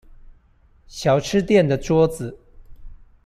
[0.87, 2.35] 小吃店的桌子